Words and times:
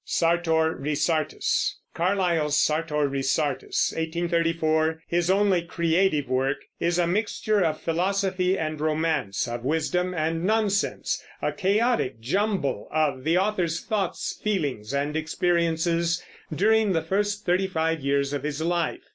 Carlyle's 0.01 0.99
Sartor 0.99 1.37
Resartus 3.07 3.93
(1834), 3.95 5.03
his 5.07 5.29
only 5.29 5.61
creative 5.61 6.27
work, 6.27 6.57
is 6.79 6.97
a 6.97 7.05
mixture 7.05 7.61
of 7.63 7.79
philosophy 7.81 8.57
and 8.57 8.81
romance, 8.81 9.47
of 9.47 9.63
wisdom 9.63 10.15
and 10.15 10.43
nonsense, 10.43 11.23
a 11.39 11.51
chaotic 11.51 12.19
jumble 12.19 12.87
of 12.91 13.23
the 13.23 13.37
author's 13.37 13.79
thoughts, 13.85 14.39
feelings, 14.43 14.91
and 14.91 15.15
experiences 15.15 16.23
during 16.51 16.93
the 16.93 17.03
first 17.03 17.45
thirty 17.45 17.67
five 17.67 17.99
years 17.99 18.33
of 18.33 18.41
his 18.41 18.59
life. 18.59 19.03